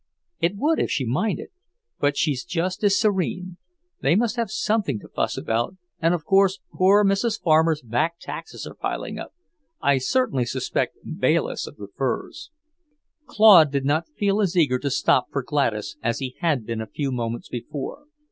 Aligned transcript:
"It 0.39 0.55
would, 0.55 0.79
if 0.79 0.89
she 0.89 1.05
minded. 1.05 1.49
But 1.99 2.17
she's 2.17 2.43
just 2.43 2.83
as 2.83 2.97
serene! 2.99 3.57
They 4.01 4.15
must 4.15 4.35
have 4.35 4.49
something 4.49 4.99
to 4.99 5.07
fuss 5.07 5.37
about, 5.37 5.75
and 5.99 6.15
of 6.15 6.25
course 6.25 6.59
poor 6.73 7.05
Mrs. 7.05 7.39
Farmer's 7.39 7.83
back 7.83 8.15
taxes 8.19 8.65
are 8.65 8.73
piling 8.73 9.19
up. 9.19 9.35
I 9.79 9.99
certainly 9.99 10.45
suspect 10.47 10.97
Bayliss 11.19 11.67
of 11.67 11.75
the 11.75 11.89
furs." 11.95 12.49
Claude 13.27 13.71
did 13.71 13.85
not 13.85 14.07
feel 14.17 14.41
as 14.41 14.57
eager 14.57 14.79
to 14.79 14.89
stop 14.89 15.27
for 15.31 15.43
Gladys 15.43 15.97
as 16.01 16.17
he 16.17 16.35
had 16.39 16.65
been 16.65 16.81
a 16.81 16.87
few 16.87 17.11
moments 17.11 17.47
before. 17.47 18.05